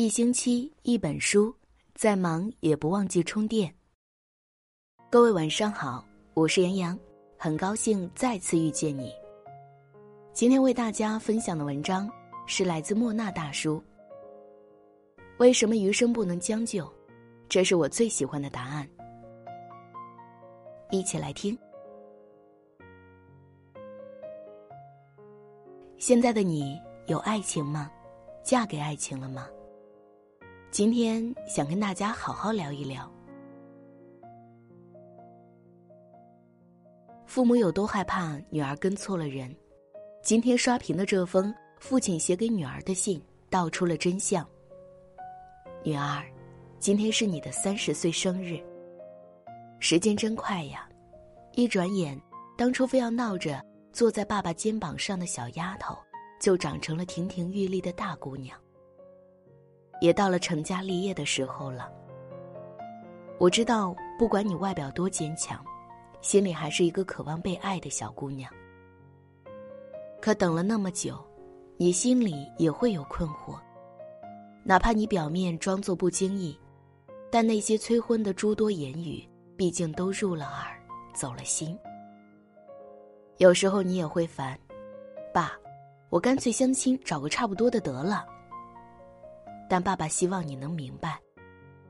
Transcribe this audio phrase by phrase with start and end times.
[0.00, 1.52] 一星期一本书，
[1.96, 3.74] 再忙也不忘记充电。
[5.10, 6.98] 各位晚上好，我是杨洋，
[7.36, 9.12] 很高兴再次遇见你。
[10.32, 12.08] 今天为大家分享的文章
[12.46, 13.82] 是来自莫那大叔。
[15.38, 16.88] 为什么余生不能将就？
[17.48, 18.88] 这是我最喜欢的答案。
[20.92, 21.58] 一起来听。
[25.96, 27.90] 现在的你有爱情吗？
[28.44, 29.48] 嫁给爱情了吗？
[30.70, 33.10] 今天想跟大家好好聊一聊，
[37.24, 39.54] 父母有多害怕女儿跟错了人。
[40.22, 44.46] 今天刷屏的这封父亲写给女儿的信，道出了真相。
[45.82, 46.22] 女儿，
[46.78, 48.60] 今天是你的三十岁生日。
[49.80, 50.86] 时间真快呀，
[51.54, 52.20] 一转眼，
[52.58, 55.96] 当初非要闹着坐在爸爸肩膀上的小丫头，
[56.38, 58.56] 就长成了亭亭玉立的大姑娘。
[60.00, 61.90] 也到了成家立业的时候了。
[63.38, 65.64] 我知道，不管你外表多坚强，
[66.20, 68.52] 心里还是一个渴望被爱的小姑娘。
[70.20, 71.24] 可等了那么久，
[71.76, 73.56] 你心里也会有困惑。
[74.64, 76.58] 哪怕你表面装作不经意，
[77.30, 80.76] 但那些催婚的诸多言语，毕竟都入了耳，
[81.14, 81.78] 走了心。
[83.36, 84.58] 有时候你也会烦，
[85.32, 85.52] 爸，
[86.10, 88.26] 我干脆相亲找个差不多的得了。
[89.68, 91.20] 但爸爸希望你能明白，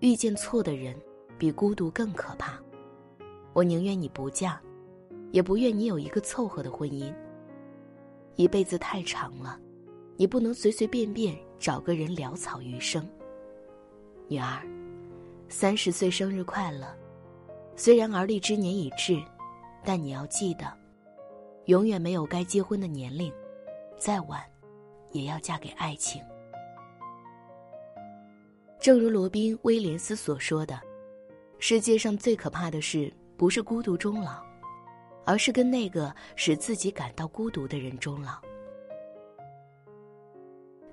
[0.00, 0.94] 遇见错的人
[1.38, 2.60] 比孤独更可怕。
[3.52, 4.60] 我宁愿你不嫁，
[5.30, 7.14] 也不愿你有一个凑合的婚姻。
[8.36, 9.58] 一辈子太长了，
[10.16, 13.06] 你不能随随便便找个人潦草余生。
[14.28, 14.62] 女儿，
[15.48, 16.86] 三十岁生日快乐！
[17.76, 19.22] 虽然而立之年已至，
[19.84, 20.72] 但你要记得，
[21.66, 23.32] 永远没有该结婚的年龄，
[23.96, 24.40] 再晚，
[25.12, 26.22] 也要嫁给爱情。
[28.80, 30.80] 正如罗宾·威廉斯所说的
[31.60, 34.42] ：“世界上最可怕的事，不是孤独终老，
[35.26, 38.40] 而是跟那个使自己感到孤独的人终老。”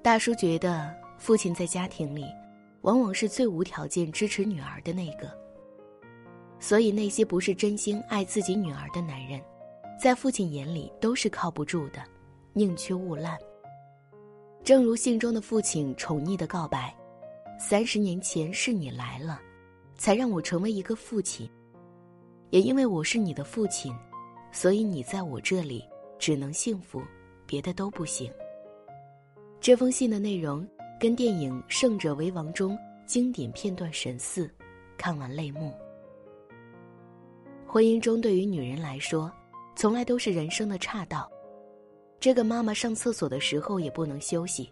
[0.00, 2.24] 大叔觉得，父亲在家庭里，
[2.82, 5.28] 往往是最无条件支持女儿的那个。
[6.60, 9.42] 所以，那些不是真心爱自己女儿的男人，
[10.00, 12.00] 在父亲眼里都是靠不住的，
[12.52, 13.36] 宁缺毋滥。
[14.62, 16.94] 正如信中的父亲宠溺的告白。
[17.64, 19.40] 三十年前是你来了，
[19.94, 21.48] 才让我成为一个父亲。
[22.50, 23.94] 也因为我是你的父亲，
[24.50, 27.00] 所以你在我这里只能幸福，
[27.46, 28.30] 别的都不行。
[29.60, 30.68] 这封信的内容
[30.98, 34.52] 跟电影《胜者为王》中经典片段神似，
[34.98, 35.72] 看完泪目。
[37.64, 39.32] 婚姻中对于女人来说，
[39.76, 41.30] 从来都是人生的岔道。
[42.18, 44.68] 这个妈妈上厕所的时候也不能休息，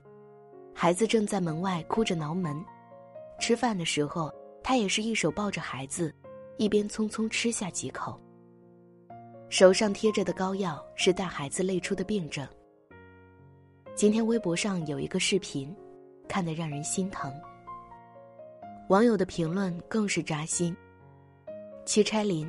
[0.74, 2.60] 孩子正在门外哭着挠门。
[3.40, 6.14] 吃饭的时候，他也是一手抱着孩子，
[6.58, 8.20] 一边匆匆吃下几口。
[9.48, 12.46] 手上贴着的膏药是带孩子累出的病症。
[13.96, 15.74] 今天微博上有一个视频，
[16.28, 17.32] 看得让人心疼。
[18.88, 20.76] 网友的评论更是扎心。
[21.84, 22.48] 七拆林，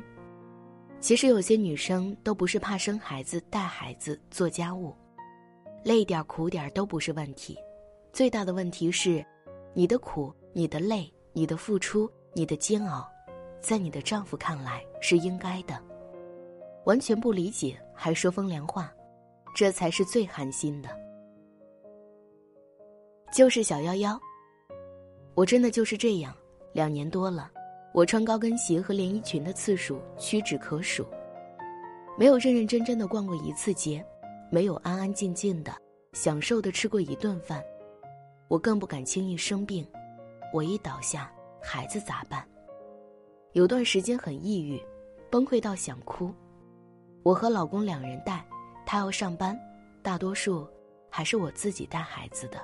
[0.99, 4.93] 其实有些女生都不是怕生孩子、带孩子、做家务，
[5.83, 7.57] 累点苦点都不是问题，
[8.11, 9.25] 最大的问题是，
[9.73, 10.31] 你的苦。
[10.53, 13.09] 你的累，你的付出，你的煎熬，
[13.61, 15.81] 在你的丈夫看来是应该的，
[16.83, 18.93] 完全不理解还说风凉话，
[19.55, 20.89] 这才是最寒心的。
[23.31, 24.19] 就是小夭夭，
[25.35, 26.35] 我真的就是这样，
[26.73, 27.49] 两年多了，
[27.93, 31.05] 我穿高跟鞋和连衣裙的次数屈指可数，
[32.19, 34.05] 没有认认真真的逛过一次街，
[34.49, 35.73] 没有安安静静的
[36.11, 37.63] 享受的吃过一顿饭，
[38.49, 39.87] 我更不敢轻易生病。
[40.53, 41.31] 我一倒下，
[41.61, 42.45] 孩子咋办？
[43.53, 44.81] 有段时间很抑郁，
[45.29, 46.33] 崩溃到想哭。
[47.23, 48.45] 我和老公两人带，
[48.85, 49.57] 他要上班，
[50.01, 50.67] 大多数
[51.09, 52.59] 还是我自己带孩子的。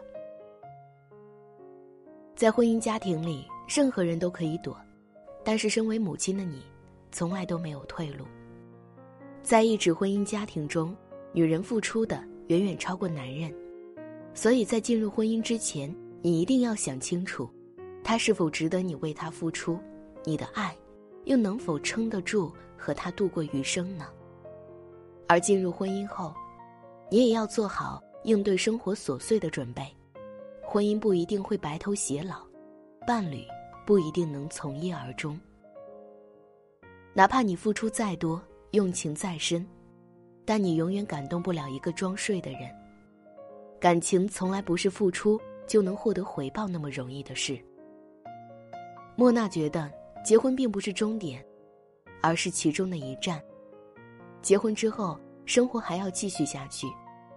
[2.35, 4.75] 在婚姻家庭里，任何人都可以躲，
[5.43, 6.61] 但是身为母亲的你，
[7.11, 8.25] 从来都没有退路。
[9.41, 10.93] 在一纸婚姻家庭中，
[11.31, 13.53] 女人付出的远远超过男人，
[14.33, 17.49] 所以在进入婚姻之前，你一定要想清楚。
[18.07, 19.77] 他是否值得你为他付出？
[20.23, 20.73] 你的爱，
[21.25, 24.07] 又能否撑得住和他度过余生呢？
[25.27, 26.33] 而进入婚姻后，
[27.11, 29.85] 你也要做好应对生活琐碎的准备。
[30.63, 32.47] 婚姻不一定会白头偕老，
[33.05, 33.43] 伴侣
[33.85, 35.37] 不一定能从一而终。
[37.13, 39.67] 哪怕你付出再多，用情再深，
[40.45, 42.73] 但你永远感动不了一个装睡的人。
[43.81, 45.37] 感情从来不是付出
[45.67, 47.59] 就能获得回报那么容易的事。
[49.19, 49.91] 莫娜觉得
[50.23, 51.43] 结婚并不是终点，
[52.21, 53.41] 而是其中的一站。
[54.43, 56.85] 结婚之后，生活还要继续下去，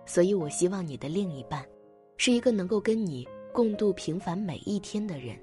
[0.05, 1.67] 所以我希望你的另一半，
[2.19, 5.35] 是一个能够跟你共度平凡每一天的人。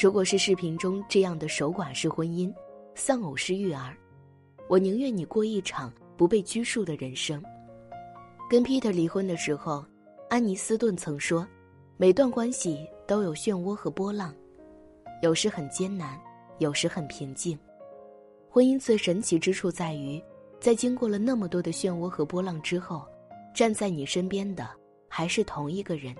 [0.00, 2.54] 如果是视频中这样的守寡式婚姻，
[2.94, 3.96] 丧偶式育儿，
[4.68, 7.42] 我宁愿你过一场不被拘束的人生。
[8.48, 9.84] 跟 Peter 离婚的时候，
[10.28, 11.44] 安妮斯顿曾说
[11.98, 14.32] ：“每段关系都有漩涡和波浪，
[15.22, 16.18] 有时很艰难，
[16.58, 17.58] 有时很平静。
[18.48, 20.22] 婚姻最神奇之处在于。”
[20.60, 23.02] 在经过了那么多的漩涡和波浪之后，
[23.54, 24.68] 站在你身边的
[25.08, 26.14] 还是同一个人。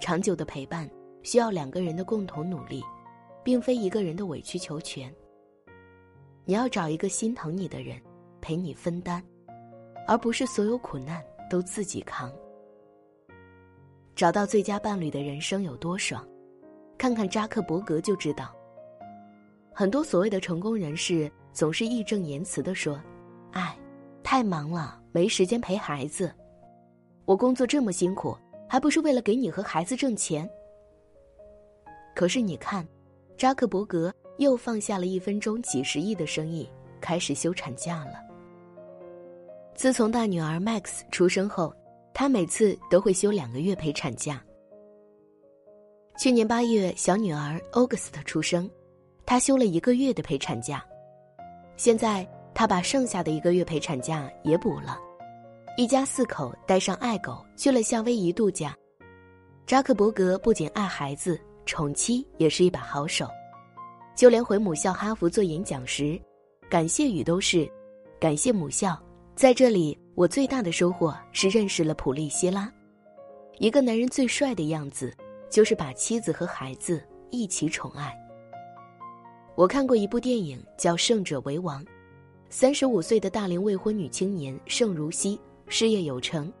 [0.00, 0.90] 长久的陪伴
[1.22, 2.82] 需要两个人的共同努力，
[3.42, 5.14] 并非一个人的委曲求全。
[6.46, 8.00] 你要找一个心疼你的人，
[8.40, 9.22] 陪你分担，
[10.06, 12.32] 而不是所有苦难都自己扛。
[14.16, 16.26] 找到最佳伴侣的人生有多爽？
[16.98, 18.54] 看看扎克伯格就知道。
[19.72, 23.00] 很多所谓的成功人士总是义正言辞地说。
[23.52, 23.76] 哎，
[24.22, 26.32] 太忙了，没时间陪孩子。
[27.24, 28.36] 我工作这么辛苦，
[28.68, 30.48] 还不是为了给你和孩子挣钱？
[32.14, 32.86] 可是你看，
[33.36, 36.68] 扎克伯格又放下了一分钟几十亿的生意，
[37.00, 38.14] 开始休产假了。
[39.74, 41.74] 自从大女儿 Max 出生后，
[42.12, 44.40] 他每次都会休两个月陪产假。
[46.16, 48.70] 去年八月，小女儿 August 出生，
[49.26, 50.84] 他休了一个月的陪产假。
[51.76, 52.26] 现在。
[52.56, 54.96] 他把剩下的一个月陪产假也补了，
[55.76, 58.72] 一家四口带上爱狗去了夏威夷度假。
[59.66, 63.28] 扎克伯格不仅爱孩子，宠妻也是一把好手，
[64.14, 66.16] 就连回母校哈佛做演讲时，
[66.70, 67.68] 感谢语都是
[68.20, 68.96] ：“感谢母校，
[69.34, 72.72] 在这里我最大的收获是认识了普利希拉。”
[73.58, 75.12] 一个男人最帅的样子，
[75.54, 78.12] 就是把妻子和孩子一起宠爱。
[79.54, 81.80] 我看过一部电影叫《胜者为王》。
[82.50, 86.52] 三十五岁的大龄未婚女青年盛如熙，事业有成，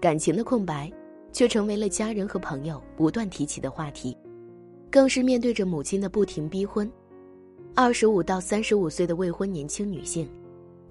[0.00, 0.90] 感情的空白，
[1.34, 4.16] 却成为了家人和朋友不断提起的话题。
[4.90, 6.90] 更是面对着母亲的不停逼婚，
[7.74, 10.26] 二十五到三十五岁的未婚年轻女性，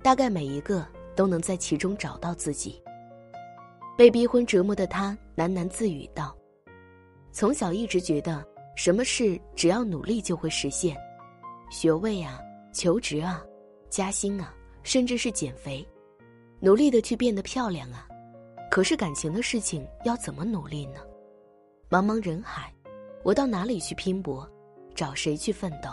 [0.03, 0.85] 大概每一个
[1.15, 2.79] 都能在其中找到自己。
[3.97, 6.35] 被逼婚折磨的她喃喃自语道
[7.31, 8.45] ：“从小一直觉得，
[8.75, 10.97] 什么事只要努力就会实现，
[11.69, 12.39] 学位啊，
[12.73, 13.43] 求职啊。”
[13.89, 14.53] 加薪啊，
[14.83, 15.83] 甚至是减肥，
[16.59, 18.07] 努力的去变得漂亮啊。
[18.69, 20.99] 可是感情的事情要怎么努力呢？
[21.89, 22.71] 茫茫人海，
[23.23, 24.47] 我到哪里去拼搏？
[24.93, 25.89] 找谁去奋斗？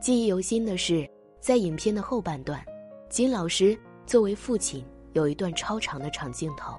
[0.00, 1.06] 记忆犹新的是，
[1.40, 2.64] 在影片的后半段，
[3.10, 6.74] 金老师作为父亲有一段超长的长镜头。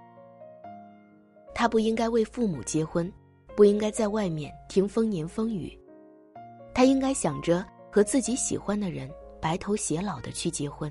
[1.60, 3.12] 他不应该为父母结婚，
[3.54, 5.78] 不应该在外面听风言风语，
[6.74, 9.12] 他应该想着和自己喜欢的人。
[9.42, 10.90] 白头偕老的去结婚，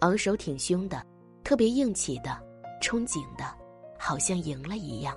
[0.00, 1.00] 昂首挺胸的，
[1.44, 2.42] 特别硬气的，
[2.82, 3.44] 憧憬的，
[3.96, 5.16] 好像赢了一样。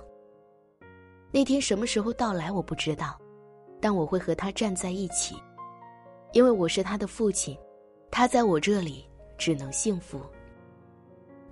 [1.32, 3.20] 那天什么时候到来我不知道，
[3.80, 5.34] 但我会和他站在一起，
[6.34, 7.58] 因为我是他的父亲，
[8.12, 9.04] 他在我这里
[9.36, 10.20] 只能幸福。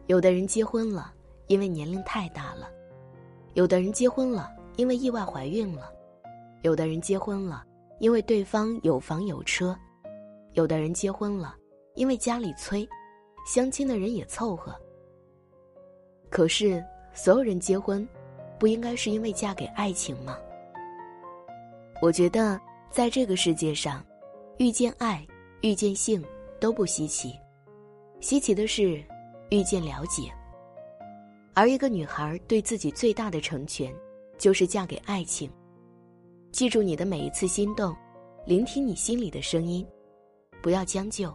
[0.06, 1.12] 有的人结婚了，
[1.48, 2.68] 因为年龄太大了；
[3.54, 5.92] 有的人结婚了，因为意外怀孕了；
[6.62, 7.64] 有的人结婚了，
[7.98, 9.76] 因为对方有房有车。
[10.54, 11.56] 有的人结婚了，
[11.94, 12.88] 因为家里催，
[13.46, 14.74] 相亲的人也凑合。
[16.28, 18.06] 可是，所有人结婚，
[18.58, 20.36] 不应该是因为嫁给爱情吗？
[22.00, 24.04] 我觉得，在这个世界上，
[24.58, 25.26] 遇见爱、
[25.60, 26.24] 遇见性
[26.60, 27.34] 都不稀奇，
[28.20, 29.04] 稀奇的是
[29.50, 30.32] 遇见了解。
[31.60, 33.94] 而一个女孩对自己最大的成全，
[34.38, 35.50] 就是嫁给爱情。
[36.52, 37.94] 记住你的每一次心动，
[38.46, 39.86] 聆听你心里的声音。
[40.62, 41.30] 不要将就，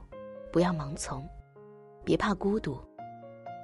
[0.51, 1.23] 不要盲从，
[2.03, 2.75] 别怕孤独，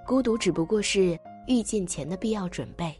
[0.05, 2.95] 孤独只不过是遇见前的必要准备。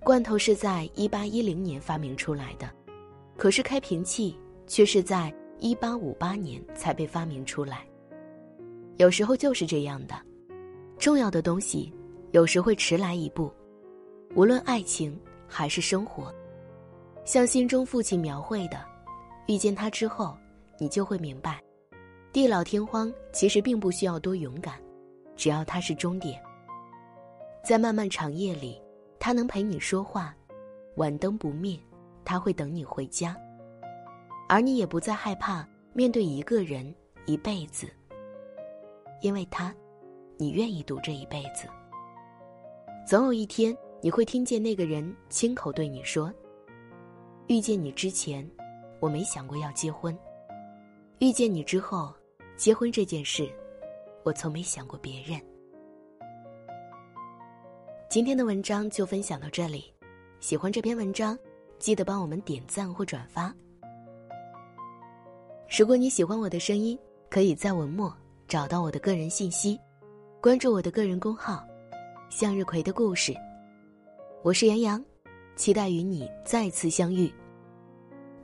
[0.00, 2.70] 罐头是在一八一零年发明出来的，
[3.34, 7.86] 可是开瓶器却是在一八五八年才被发明出来。
[8.98, 10.14] 有时候就是这样的，
[10.98, 11.90] 重要的东西
[12.32, 13.52] 有时会迟来一步，
[14.34, 16.34] 无论爱情还是生活，
[17.24, 18.82] 像心中父亲描绘的，
[19.46, 20.36] 遇见他之后。
[20.78, 21.62] 你就会明白，
[22.32, 24.82] 地老天荒其实并不需要多勇敢，
[25.36, 26.42] 只要他是终点。
[27.62, 28.82] 在漫漫长夜里，
[29.20, 30.34] 他能陪你说话，
[30.96, 31.78] 晚灯不灭，
[32.24, 33.36] 他会等你回家，
[34.48, 36.92] 而你也不再害怕面对一个人
[37.26, 37.86] 一辈子，
[39.20, 39.72] 因为他，
[40.36, 41.68] 你愿意赌这一辈子。
[43.04, 46.32] 总有一天，你会听见那个人亲口对你说
[47.48, 48.48] ：“遇见你之前，
[49.00, 50.14] 我没想过要结婚；
[51.18, 52.14] 遇见你之后，
[52.56, 53.50] 结婚这件事，
[54.22, 55.40] 我从没想过别人。”
[58.08, 59.92] 今天的文章就分享到这里，
[60.38, 61.36] 喜欢这篇文章，
[61.80, 63.52] 记得帮我们点赞或转发。
[65.76, 66.96] 如果你喜欢我的声音，
[67.28, 68.14] 可以在文末
[68.46, 69.78] 找到我的个人信息，
[70.40, 71.66] 关注我的个人公号
[72.34, 73.34] “向日葵的故事”。
[74.42, 75.04] 我是杨洋，
[75.54, 77.30] 期待与你再次相遇。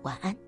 [0.02, 0.47] 晚安。